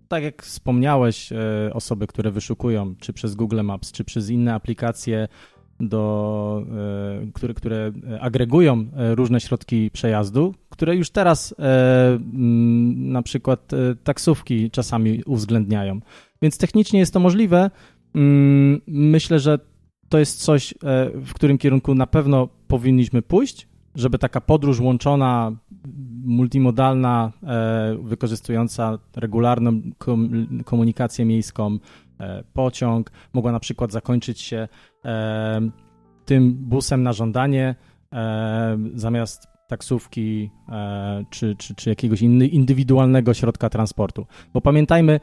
[0.09, 1.37] tak jak wspomniałeś, y,
[1.72, 5.29] osoby, które wyszukują, czy przez Google Maps, czy przez inne aplikacje,
[5.81, 6.62] do,
[7.29, 13.70] y, które, które agregują różne środki przejazdu, które już teraz mm, na przykład
[14.05, 16.00] taksówki czasami uwzględniają.
[16.42, 17.70] Więc technicznie jest to możliwe.
[18.14, 19.59] Mm, myślę, że
[20.09, 20.74] to jest coś,
[21.12, 25.52] w którym kierunku na pewno powinniśmy pójść, żeby taka podróż łączona
[26.24, 29.80] multimodalna, e, wykorzystująca regularną
[30.64, 31.78] komunikację miejską,
[32.20, 34.68] e, pociąg, mogła na przykład zakończyć się
[35.04, 35.70] e,
[36.24, 37.74] tym busem na żądanie
[38.94, 40.50] zamiast taksówki
[41.30, 44.26] czy, czy, czy jakiegoś inny, indywidualnego środka transportu.
[44.52, 45.20] Bo pamiętajmy,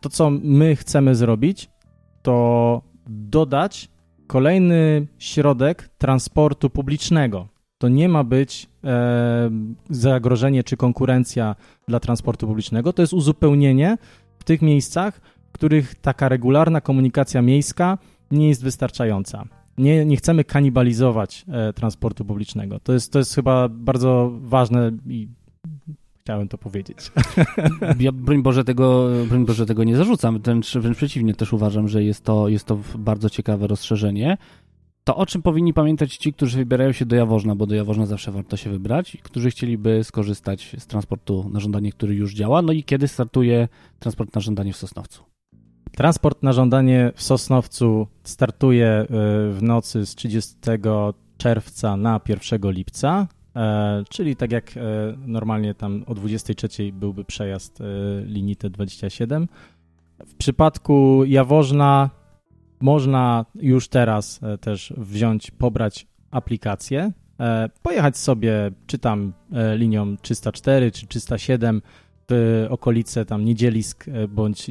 [0.00, 1.70] to co my chcemy zrobić,
[2.22, 3.88] to dodać
[4.26, 9.50] kolejny środek transportu publicznego to nie ma być e,
[9.90, 11.56] zagrożenie czy konkurencja
[11.88, 12.92] dla transportu publicznego.
[12.92, 13.98] To jest uzupełnienie
[14.38, 17.98] w tych miejscach, w których taka regularna komunikacja miejska
[18.30, 19.44] nie jest wystarczająca.
[19.78, 22.80] Nie, nie chcemy kanibalizować e, transportu publicznego.
[22.80, 25.28] To jest, to jest chyba bardzo ważne i
[26.20, 26.98] chciałem to powiedzieć.
[28.00, 32.04] Ja broń Boże tego, broń Boże tego nie zarzucam, wręcz, wręcz przeciwnie, też uważam, że
[32.04, 34.36] jest to, jest to bardzo ciekawe rozszerzenie
[35.04, 38.32] to o czym powinni pamiętać ci, którzy wybierają się do Jaworzna, bo do Jaworzna zawsze
[38.32, 42.72] warto się wybrać, i którzy chcieliby skorzystać z transportu na żądanie, który już działa, no
[42.72, 45.22] i kiedy startuje transport na żądanie w Sosnowcu?
[45.92, 49.06] Transport na żądanie w Sosnowcu startuje y,
[49.52, 50.54] w nocy z 30
[51.38, 54.80] czerwca na 1 lipca, e, czyli tak jak e,
[55.26, 57.84] normalnie tam o 23 byłby przejazd e,
[58.24, 59.46] linii T27.
[60.26, 62.10] W przypadku Jaworzna
[62.84, 70.16] można już teraz e, też wziąć, pobrać aplikację, e, pojechać sobie czy tam e, linią
[70.16, 71.82] 304 czy 307
[72.28, 74.70] w okolice tam niedzielisk bądź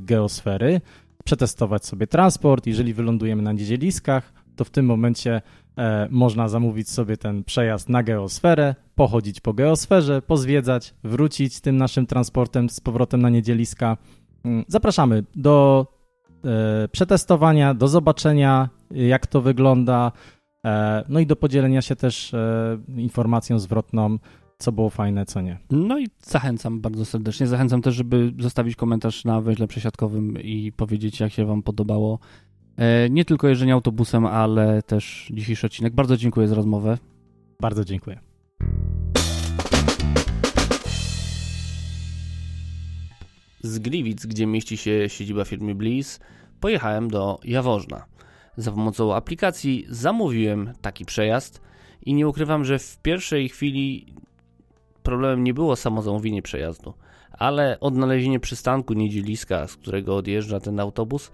[0.00, 0.80] geosfery,
[1.24, 2.66] przetestować sobie transport.
[2.66, 5.42] Jeżeli wylądujemy na niedzieliskach, to w tym momencie
[6.10, 12.70] można zamówić sobie ten przejazd na geosferę, pochodzić po geosferze, pozwiedzać, wrócić tym naszym transportem
[12.70, 13.96] z powrotem na niedzieliska.
[14.44, 15.86] Mm, zapraszamy do
[16.92, 20.12] przetestowania, do zobaczenia, jak to wygląda,
[20.66, 24.18] e, no i do podzielenia się też e, informacją zwrotną,
[24.58, 25.58] co było fajne, co nie.
[25.70, 27.46] No i zachęcam bardzo serdecznie.
[27.46, 32.18] Zachęcam też, żeby zostawić komentarz na węźle przesiadkowym i powiedzieć, jak się Wam podobało.
[33.10, 35.94] Nie tylko jeżdżenie autobusem, ale też dzisiejszy odcinek.
[35.94, 36.98] Bardzo dziękuję za rozmowę.
[37.60, 38.20] Bardzo dziękuję.
[43.62, 46.20] Z Gliwic, gdzie mieści się siedziba firmy Bliss,
[46.60, 48.04] pojechałem do Jaworzna.
[48.56, 51.60] Za pomocą aplikacji zamówiłem taki przejazd
[52.02, 54.14] i nie ukrywam, że w pierwszej chwili
[55.02, 56.94] problemem nie było samo zamówienie przejazdu,
[57.32, 61.32] ale odnalezienie przystanku niedzieliska, z którego odjeżdża ten autobus,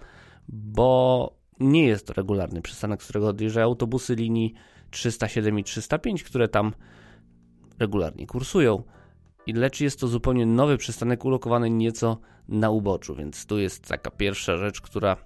[0.49, 4.55] bo nie jest to regularny przystanek, z którego odjeżdżają autobusy linii
[4.91, 6.73] 307 i 305, które tam
[7.79, 8.83] regularnie kursują
[9.52, 14.56] lecz jest to zupełnie nowy przystanek ulokowany nieco na uboczu, więc tu jest taka pierwsza
[14.56, 15.16] rzecz, która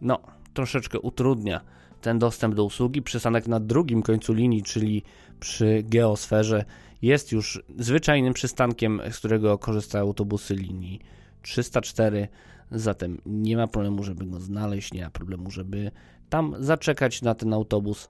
[0.00, 0.18] no,
[0.54, 1.60] troszeczkę utrudnia
[2.00, 3.02] ten dostęp do usługi.
[3.02, 5.02] Przystanek na drugim końcu linii, czyli
[5.40, 6.64] przy geosferze,
[7.02, 11.00] jest już zwyczajnym przystankiem, z którego korzystają autobusy linii
[11.42, 12.28] 304,
[12.70, 15.90] zatem nie ma problemu, żeby go znaleźć, nie ma problemu, żeby
[16.28, 18.08] tam zaczekać na ten autobus,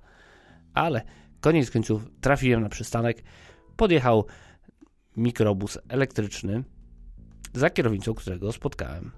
[0.75, 1.03] ale
[1.41, 3.23] koniec końców trafiłem na przystanek,
[3.77, 4.25] podjechał
[5.17, 6.65] mikrobus elektryczny,
[7.55, 9.11] za kierownicą którego spotkałem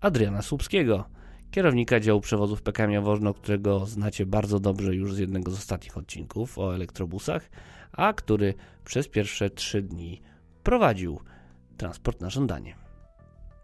[0.00, 1.04] Adriana Słupskiego,
[1.50, 6.58] kierownika działu przewozów PKM Jaworzno, którego znacie bardzo dobrze już z jednego z ostatnich odcinków
[6.58, 7.50] o elektrobusach,
[7.92, 8.54] a który
[8.84, 10.22] przez pierwsze trzy dni
[10.62, 11.20] prowadził
[11.76, 12.76] transport na żądanie.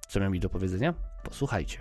[0.08, 0.94] Co miał mi do powiedzenia?
[1.24, 1.78] Posłuchajcie.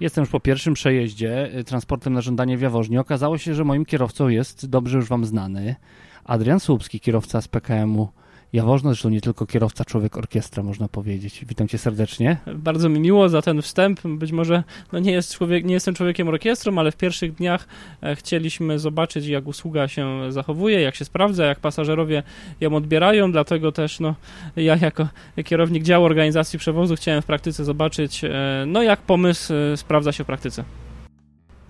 [0.00, 3.00] Jestem już po pierwszym przejeździe y, transportem na żądanie w Jaworznie.
[3.00, 5.76] Okazało się, że moim kierowcą jest dobrze już Wam znany
[6.24, 8.08] Adrian Słupski, kierowca z PKM-u
[8.54, 11.44] Jaworzno, zresztą nie tylko kierowca, człowiek orkiestra, można powiedzieć.
[11.48, 12.36] Witam cię serdecznie.
[12.54, 14.00] Bardzo mi miło za ten wstęp.
[14.04, 14.62] Być może
[14.92, 17.68] no nie, jest człowiek, nie jestem człowiekiem orkiestrą, ale w pierwszych dniach
[18.02, 22.22] e, chcieliśmy zobaczyć, jak usługa się zachowuje, jak się sprawdza, jak pasażerowie
[22.60, 24.14] ją odbierają, dlatego też no,
[24.56, 25.08] ja jako
[25.44, 30.24] kierownik działu organizacji przewozu chciałem w praktyce zobaczyć, e, no jak pomysł e, sprawdza się
[30.24, 30.64] w praktyce.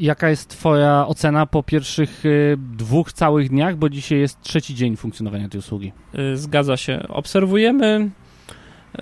[0.00, 4.96] Jaka jest Twoja ocena po pierwszych y, dwóch całych dniach, bo dzisiaj jest trzeci dzień
[4.96, 5.92] funkcjonowania tej usługi?
[6.32, 7.08] Y, zgadza się.
[7.08, 8.10] Obserwujemy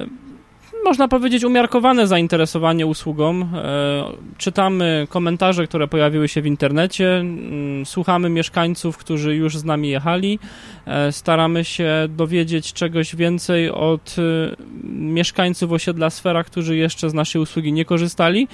[0.01, 0.07] y,
[0.85, 3.49] można powiedzieć, umiarkowane zainteresowanie usługą.
[4.39, 7.25] Czytamy komentarze, które pojawiły się w internecie,
[7.85, 10.39] słuchamy mieszkańców, którzy już z nami jechali,
[11.11, 14.17] staramy się dowiedzieć czegoś więcej od
[14.85, 18.49] mieszkańców osiedla Sfera, którzy jeszcze z naszej usługi nie korzystali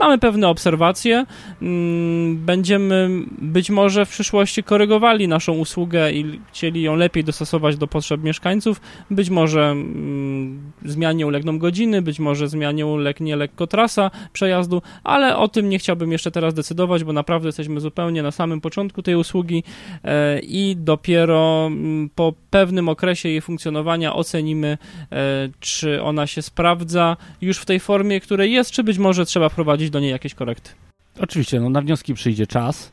[0.00, 1.26] Mamy pewne obserwacje.
[1.62, 7.86] Mm, będziemy być może w przyszłości korygowali naszą usługę i chcieli ją lepiej dostosować do
[7.86, 8.80] potrzeb mieszkańców.
[9.10, 15.48] Być może mm, zmianie ulegną godziny, być może zmianie ulegnie lekko trasa przejazdu, ale o
[15.48, 19.64] tym nie chciałbym jeszcze teraz decydować, bo naprawdę jesteśmy zupełnie na samym początku tej usługi
[20.04, 24.78] e, i dopiero mm, po pewnym okresie jej funkcjonowania ocenimy,
[25.12, 29.48] e, czy ona się sprawdza już w tej formie, której jest, czy być może trzeba
[29.84, 30.70] wprowadzić do niej jakieś korekty.
[31.20, 32.92] Oczywiście, no na wnioski przyjdzie czas.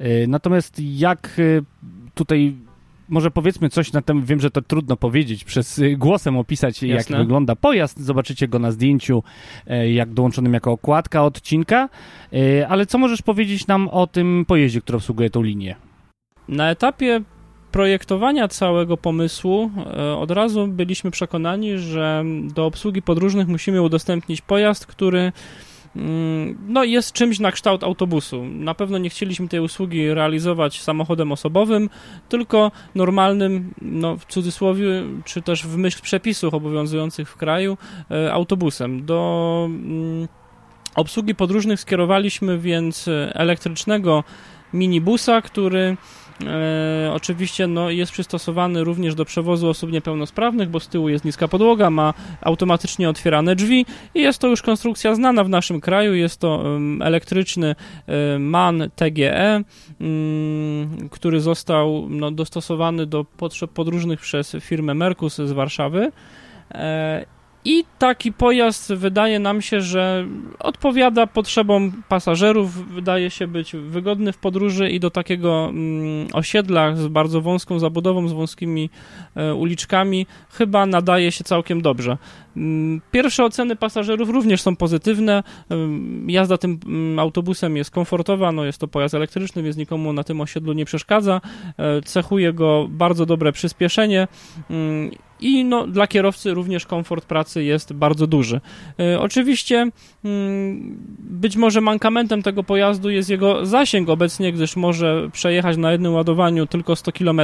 [0.00, 1.62] Y, natomiast jak y,
[2.14, 2.54] tutaj
[3.08, 7.16] może powiedzmy coś na temat, wiem, że to trudno powiedzieć, przez y, głosem opisać, Jasne.
[7.16, 8.00] jak wygląda pojazd.
[8.00, 9.22] Zobaczycie go na zdjęciu,
[9.92, 11.88] jak dołączonym jako okładka odcinka.
[12.68, 15.76] Ale co możesz powiedzieć nam o tym pojeździe, który obsługuje tą linię?
[16.48, 17.22] Na etapie
[17.72, 19.70] projektowania całego pomysłu
[20.18, 25.32] od razu byliśmy przekonani, że do obsługi podróżnych musimy udostępnić pojazd, który
[26.68, 28.44] no jest czymś na kształt autobusu.
[28.44, 31.90] Na pewno nie chcieliśmy tej usługi realizować samochodem osobowym,
[32.28, 37.78] tylko normalnym, no w cudzysłowie, czy też w myśl przepisów obowiązujących w kraju,
[38.10, 39.06] e, autobusem.
[39.06, 40.28] Do mm,
[40.94, 44.24] obsługi podróżnych skierowaliśmy więc elektrycznego
[44.72, 45.96] minibusa, który
[46.46, 51.48] E, oczywiście no, jest przystosowany również do przewozu osób niepełnosprawnych, bo z tyłu jest niska
[51.48, 56.14] podłoga, ma automatycznie otwierane drzwi i jest to już konstrukcja znana w naszym kraju.
[56.14, 57.74] Jest to um, elektryczny
[58.06, 59.64] um, MAN TGE,
[60.00, 66.12] um, który został no, dostosowany do potrzeb podróżnych przez firmę Merkus z Warszawy.
[66.74, 67.33] E,
[67.64, 70.26] i taki pojazd wydaje nam się, że
[70.58, 77.06] odpowiada potrzebom pasażerów, wydaje się być wygodny w podróży i do takiego mm, osiedla z
[77.06, 78.90] bardzo wąską zabudową, z wąskimi
[79.36, 82.16] e, uliczkami chyba nadaje się całkiem dobrze.
[82.56, 85.42] Mm, pierwsze oceny pasażerów również są pozytywne.
[85.70, 90.24] Mm, jazda tym mm, autobusem jest komfortowa, no jest to pojazd elektryczny, więc nikomu na
[90.24, 91.40] tym osiedlu nie przeszkadza.
[91.78, 94.28] E, cechuje go bardzo dobre przyspieszenie
[95.40, 98.60] i no, dla kierowcy również komfort pracy jest bardzo duży.
[99.00, 99.90] E, oczywiście
[101.18, 106.66] być może mankamentem tego pojazdu jest jego zasięg obecnie, gdyż może przejechać na jednym ładowaniu
[106.66, 107.40] tylko 100 km,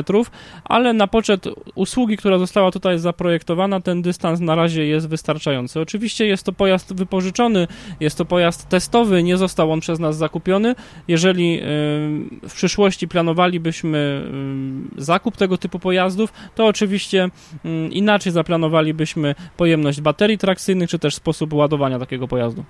[0.64, 5.80] ale na poczet usługi, która została tutaj zaprojektowana, ten dystans na razie jest jest wystarczający.
[5.80, 7.66] Oczywiście jest to pojazd wypożyczony,
[8.00, 10.74] jest to pojazd testowy, nie został on przez nas zakupiony.
[11.08, 11.60] Jeżeli
[12.48, 14.30] w przyszłości planowalibyśmy
[14.96, 17.28] zakup tego typu pojazdów, to oczywiście
[17.90, 22.64] inaczej zaplanowalibyśmy pojemność baterii trakcyjnych, czy też sposób ładowania takiego pojazdu.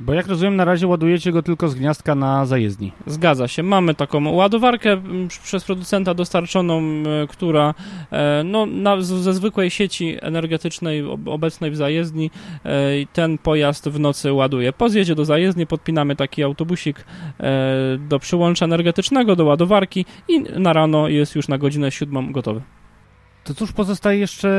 [0.00, 2.92] Bo jak rozumiem, na razie ładujecie go tylko z gniazdka na zajezdni.
[3.06, 3.62] Zgadza się.
[3.62, 5.02] Mamy taką ładowarkę
[5.42, 7.74] przez producenta dostarczoną, e, która
[8.12, 12.30] e, no, na, ze zwykłej sieci energetycznej obecnej w zajezdni
[12.64, 12.70] e,
[13.12, 14.72] ten pojazd w nocy ładuje.
[14.72, 17.04] Po zjeździe do zajezdni podpinamy taki autobusik
[18.08, 22.60] do przyłącza energetycznego, do ładowarki i na rano jest już na godzinę siódmą gotowy.
[23.48, 24.50] To cóż pozostaje jeszcze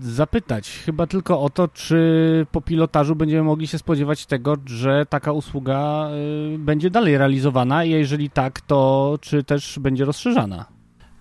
[0.00, 0.70] zapytać?
[0.70, 6.08] Chyba tylko o to, czy po pilotażu będziemy mogli się spodziewać tego, że taka usługa
[6.54, 10.64] y, będzie dalej realizowana, a jeżeli tak, to czy też będzie rozszerzana?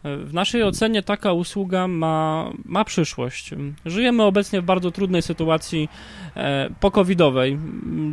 [0.04, 3.52] W naszej ocenie taka usługa ma, ma przyszłość.
[3.86, 5.90] Żyjemy obecnie w bardzo trudnej sytuacji
[6.36, 7.60] e, pokowidowej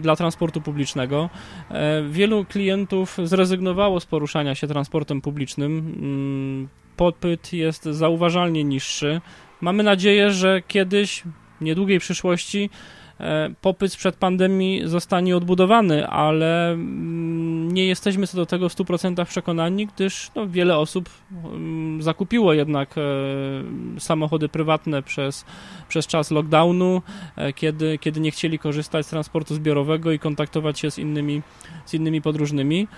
[0.00, 1.30] dla transportu publicznego.
[1.70, 6.68] E, wielu klientów zrezygnowało z poruszania się transportem publicznym.
[6.96, 9.20] Popyt jest zauważalnie niższy.
[9.60, 11.22] Mamy nadzieję, że kiedyś,
[11.60, 12.70] w niedługiej przyszłości,
[13.20, 19.24] e, popyt sprzed pandemii zostanie odbudowany, ale mm, nie jesteśmy co do tego w 100%
[19.24, 21.10] przekonani, gdyż no, wiele osób
[21.44, 23.02] mm, zakupiło jednak e,
[24.00, 25.44] samochody prywatne przez,
[25.88, 27.02] przez czas lockdownu,
[27.36, 31.42] e, kiedy, kiedy nie chcieli korzystać z transportu zbiorowego i kontaktować się z innymi,
[31.86, 32.88] z innymi podróżnymi.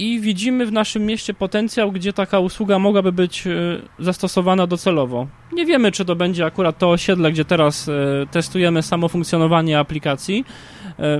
[0.00, 3.44] I widzimy w naszym mieście potencjał, gdzie taka usługa mogłaby być
[3.98, 5.26] zastosowana docelowo.
[5.52, 7.90] Nie wiemy, czy to będzie akurat to osiedle, gdzie teraz
[8.30, 10.44] testujemy samo funkcjonowanie aplikacji.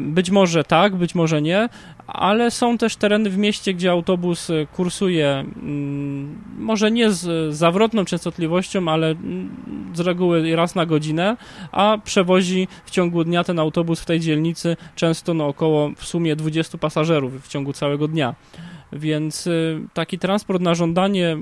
[0.01, 1.69] Być może tak, być może nie,
[2.13, 8.05] ale są też tereny w mieście, gdzie autobus e, kursuje mm, może nie z zawrotną
[8.05, 9.57] częstotliwością, ale mm,
[9.95, 11.37] z reguły raz na godzinę,
[11.73, 16.37] a przewozi w ciągu dnia ten autobus w tej dzielnicy często no około w sumie
[16.37, 18.35] 20 pasażerów w ciągu całego dnia.
[18.93, 21.37] Więc y, taki transport na żądanie,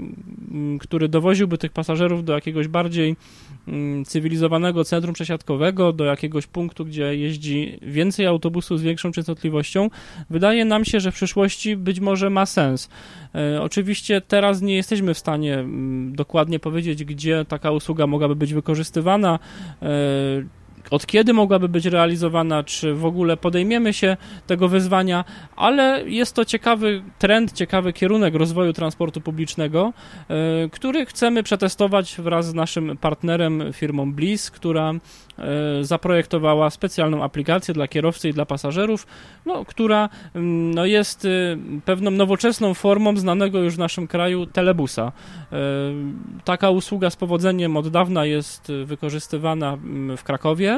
[0.80, 3.16] który dowoziłby tych pasażerów do jakiegoś bardziej
[3.68, 9.90] mm, cywilizowanego centrum przesiadkowego, do jakiegoś punktu, gdzie jeździ więcej autobusów z większą częstotliwością,
[10.30, 12.88] wydaje nam się, że w przyszłości być może ma sens.
[13.34, 15.64] E, oczywiście teraz nie jesteśmy w stanie
[16.12, 19.38] dokładnie powiedzieć, gdzie taka usługa mogłaby być wykorzystywana
[19.82, 19.88] e,
[20.90, 25.24] od kiedy mogłaby być realizowana, czy w ogóle podejmiemy się tego wyzwania,
[25.57, 29.92] ale jest to ciekawy trend, ciekawy kierunek rozwoju transportu publicznego,
[30.29, 34.94] e, który chcemy przetestować wraz z naszym partnerem, firmą Bliss, która
[35.38, 39.07] E, zaprojektowała specjalną aplikację dla kierowcy i dla pasażerów,
[39.46, 45.12] no, która mm, no, jest y, pewną nowoczesną formą znanego już w naszym kraju telebusa.
[45.53, 45.57] E,
[46.44, 50.78] taka usługa z powodzeniem od dawna jest wykorzystywana mm, w Krakowie.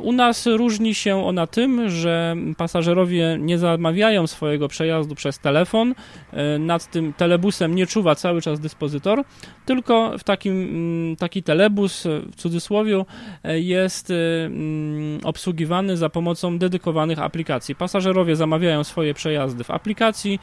[0.00, 5.94] u nas różni się ona tym, że pasażerowie nie zamawiają swojego przejazdu przez telefon,
[6.32, 9.22] e, nad tym telebusem nie czuwa cały czas dyspozytor,
[9.66, 12.86] tylko w takim, mm, taki telebus, e, w cudzysłowie,
[13.44, 17.74] jest mm, obsługiwany za pomocą dedykowanych aplikacji.
[17.74, 20.38] Pasażerowie zamawiają swoje przejazdy w aplikacji,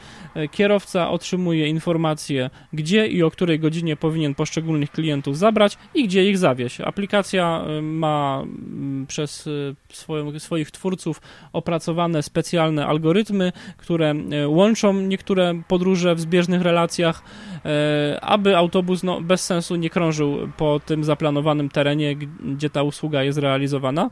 [0.50, 6.38] kierowca otrzymuje informacje, gdzie i o której godzinie powinien poszczególnych klientów zabrać i gdzie ich
[6.38, 6.80] zawieźć.
[6.80, 11.20] Aplikacja ma mm, przez przez y, swoją, swoich twórców
[11.52, 19.20] opracowane specjalne algorytmy, które y, łączą niektóre podróże w zbieżnych relacjach, y, aby autobus no,
[19.20, 24.10] bez sensu nie krążył po tym zaplanowanym terenie, gdzie ta usługa jest realizowana.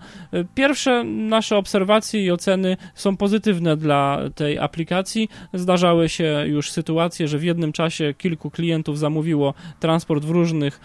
[0.55, 5.29] Pierwsze nasze obserwacje i oceny są pozytywne dla tej aplikacji.
[5.55, 10.81] Zdarzały się już sytuacje, że w jednym czasie kilku klientów zamówiło transport w różnych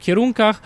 [0.00, 0.62] kierunkach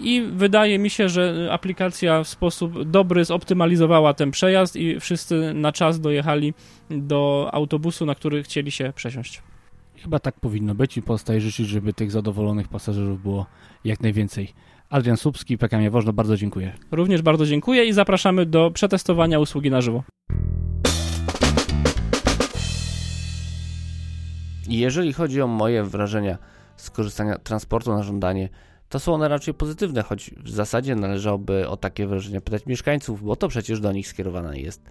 [0.00, 5.54] i wydaje mi się, że aplikacja w sposób sposób dobry zoptymalizowała ten przejazd i wszyscy
[5.54, 6.54] na czas dojechali
[6.90, 9.42] do autobusu, na który chcieli się przesiąść.
[9.96, 13.46] Chyba tak powinno być i pozostaje życzyć, żeby tych zadowolonych pasażerów było
[13.84, 14.52] jak najwięcej.
[14.90, 16.72] Adrian Słupski, PKM Jaworzno, bardzo dziękuję.
[16.90, 20.02] Również bardzo dziękuję i zapraszamy do przetestowania usługi na żywo.
[24.68, 26.38] Jeżeli chodzi o moje wrażenia
[26.76, 28.48] z korzystania transportu na żądanie,
[28.88, 33.36] to są one raczej pozytywne, choć w zasadzie należałoby o takie wrażenia pytać mieszkańców, bo
[33.36, 34.82] to przecież do nich skierowana jest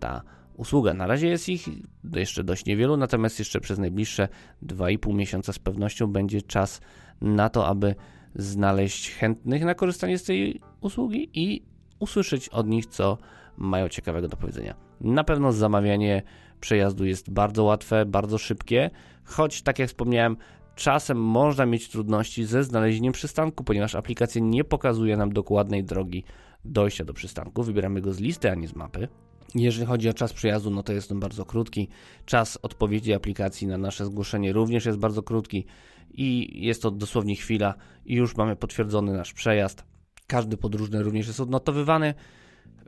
[0.00, 0.22] ta
[0.56, 0.94] usługa.
[0.94, 1.68] Na razie jest ich
[2.14, 4.28] jeszcze dość niewielu, natomiast jeszcze przez najbliższe
[4.62, 6.80] 2,5 miesiąca z pewnością będzie czas
[7.20, 7.94] na to, aby
[8.34, 11.62] znaleźć chętnych na korzystanie z tej usługi i
[11.98, 13.18] usłyszeć od nich, co
[13.56, 14.74] mają ciekawego do powiedzenia.
[15.00, 16.22] Na pewno zamawianie
[16.60, 18.90] przejazdu jest bardzo łatwe, bardzo szybkie,
[19.24, 20.36] choć tak jak wspomniałem,
[20.76, 26.24] czasem można mieć trudności ze znalezieniem przystanku, ponieważ aplikacja nie pokazuje nam dokładnej drogi
[26.64, 27.62] dojścia do przystanku.
[27.62, 29.08] Wybieramy go z listy, a nie z mapy.
[29.54, 31.88] Jeżeli chodzi o czas przejazdu, no to jest on bardzo krótki.
[32.24, 35.66] Czas odpowiedzi aplikacji na nasze zgłoszenie również jest bardzo krótki
[36.10, 37.74] i jest to dosłownie chwila
[38.06, 39.84] i już mamy potwierdzony nasz przejazd.
[40.26, 42.14] Każdy podróżny również jest odnotowywany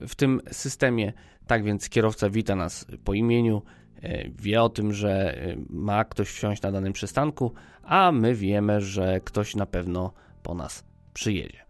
[0.09, 1.13] w tym systemie.
[1.47, 3.63] Tak więc kierowca wita nas po imieniu,
[4.39, 9.21] wie o tym, że e, ma ktoś wsiąść na danym przystanku, a my wiemy, że
[9.21, 11.67] ktoś na pewno po nas przyjedzie.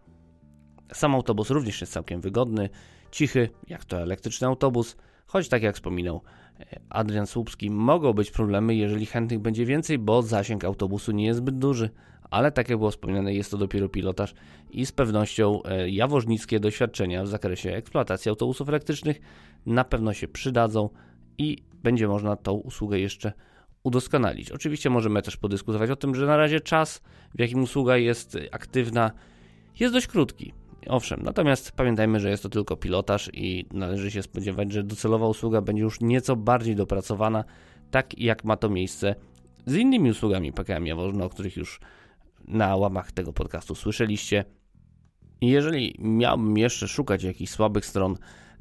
[0.93, 2.69] Sam autobus również jest całkiem wygodny,
[3.11, 6.21] cichy, jak to elektryczny autobus, choć tak jak wspominał
[6.59, 11.37] e, Adrian Słupski, mogą być problemy, jeżeli chętnych będzie więcej, bo zasięg autobusu nie jest
[11.37, 11.89] zbyt duży,
[12.29, 14.33] ale tak jak było wspomniane, jest to dopiero pilotaż
[14.69, 19.19] i z pewnością jawożnickie doświadczenia w zakresie eksploatacji autobusów elektrycznych
[19.65, 20.89] na pewno się przydadzą
[21.37, 21.57] i
[21.87, 23.33] będzie można tą usługę jeszcze
[23.83, 24.51] udoskonalić.
[24.51, 27.01] Oczywiście możemy też podyskutować o tym, że na razie czas,
[27.35, 29.11] w jakim usługa jest aktywna,
[29.79, 30.53] jest dość krótki.
[30.87, 35.61] Owszem, natomiast pamiętajmy, że jest to tylko pilotaż i należy się spodziewać, że docelowa usługa
[35.61, 37.43] będzie już nieco bardziej dopracowana,
[37.91, 39.15] tak jak ma to miejsce
[39.65, 41.79] z innymi usługami PKM Jaworzno, o których już
[42.47, 44.45] na łamach tego podcastu słyszeliście.
[45.41, 48.17] Jeżeli miałbym jeszcze szukać jakichś słabych stron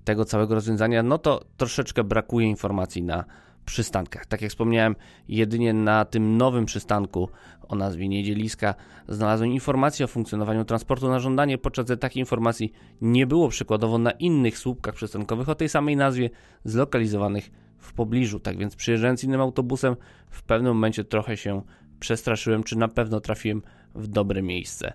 [0.06, 3.24] tego całego rozwiązania, no to troszeczkę brakuje informacji na
[3.64, 4.26] przystankach.
[4.26, 4.96] Tak jak wspomniałem,
[5.28, 7.28] jedynie na tym nowym przystanku
[7.68, 8.74] o nazwie Niedzieliska
[9.08, 14.10] znalazłem informację o funkcjonowaniu transportu na żądanie, podczas gdy takiej informacji nie było przykładowo na
[14.10, 16.30] innych słupkach przystankowych o tej samej nazwie
[16.64, 18.40] zlokalizowanych w pobliżu.
[18.40, 19.96] Tak więc przyjeżdżając innym autobusem,
[20.30, 21.62] w pewnym momencie trochę się
[22.00, 23.62] przestraszyłem, czy na pewno trafiłem
[23.94, 24.92] w dobre miejsce.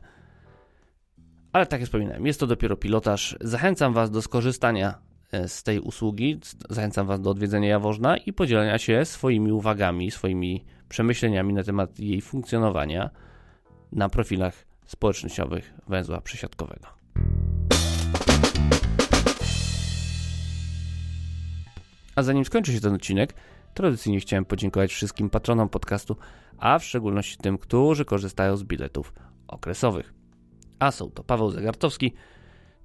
[1.53, 3.37] Ale tak jak wspominałem, jest to dopiero pilotaż.
[3.41, 4.99] Zachęcam Was do skorzystania
[5.31, 6.39] e, z tej usługi.
[6.69, 12.21] Zachęcam Was do odwiedzenia Jaworzna i podzielenia się swoimi uwagami, swoimi przemyśleniami na temat jej
[12.21, 13.09] funkcjonowania
[13.91, 16.87] na profilach społecznościowych węzła przesiadkowego.
[22.15, 23.33] A zanim skończy się ten odcinek,
[23.73, 26.15] tradycyjnie chciałem podziękować wszystkim patronom podcastu,
[26.57, 29.13] a w szczególności tym, którzy korzystają z biletów
[29.47, 30.20] okresowych.
[30.81, 32.13] A są to Paweł Zagartowski,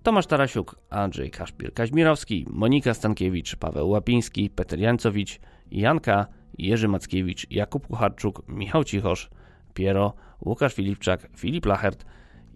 [0.02, 5.40] Tomasz Tarasiuk, Andrzej Kaszpir-Kaźmirowski, Monika Stankiewicz, Paweł Łapiński, Peter Jancowicz,
[5.70, 6.26] Janka,
[6.58, 9.30] Jerzy Mackiewicz, Jakub Kucharczuk, Michał Cichosz,
[9.74, 12.04] Piero, Łukasz Filipczak, Filip Lachert,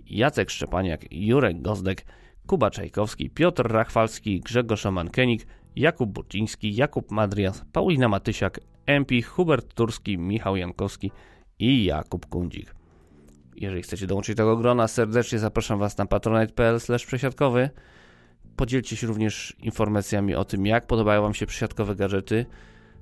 [0.07, 2.07] Jacek Szczepaniak, Jurek Gozdek,
[2.47, 10.19] Kuba Czajkowski, Piotr Rachwalski, Grzegorz Omankenik, Jakub Burciński, Jakub Madrias, Paulina Matysiak, MP, Hubert Turski,
[10.19, 11.11] Michał Jankowski
[11.59, 12.80] i Jakub Kundzik.
[13.57, 17.71] Jeżeli chcecie dołączyć do tego grona, serdecznie zapraszam Was na patronite.pl przesiadkowy.
[18.57, 22.47] Podzielcie się również informacjami o tym, jak podobają Wam się przesiadkowe gadżety.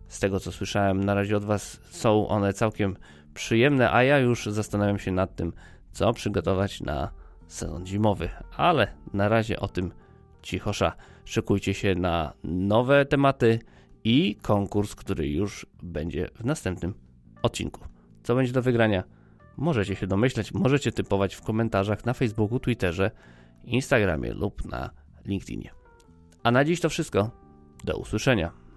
[0.09, 2.97] Z tego co słyszałem, na razie od Was są one całkiem
[3.35, 5.53] przyjemne, a ja już zastanawiam się nad tym,
[5.93, 7.11] co przygotować na
[7.47, 8.29] sezon zimowy.
[8.57, 9.93] Ale na razie o tym
[10.43, 10.93] cichosza.
[11.25, 13.59] Szykujcie się na nowe tematy
[14.05, 16.95] i konkurs, który już będzie w następnym
[17.43, 17.81] odcinku.
[18.23, 19.18] Co będzie do wygrania?
[19.59, 23.11] Możecie się domyśleć, możecie typować w komentarzach na Facebooku, Twitterze,
[23.65, 24.91] Instagramie lub na
[25.25, 25.71] LinkedInie.
[26.43, 27.31] A na dziś to wszystko.
[27.85, 28.68] Do usłyszenia.